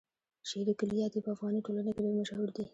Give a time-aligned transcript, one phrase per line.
[0.49, 2.65] شعري کلیات يې په افغاني ټولنه کې ډېر مشهور دي.